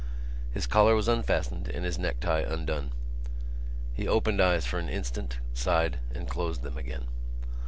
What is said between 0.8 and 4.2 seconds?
was unfastened and his necktie undone. He